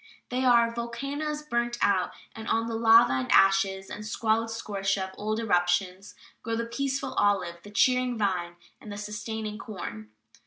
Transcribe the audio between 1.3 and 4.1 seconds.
burnt out, and on the lava and ashes and